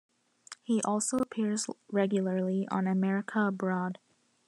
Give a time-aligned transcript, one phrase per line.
[0.63, 3.99] He also appears regularly on "America Abroad".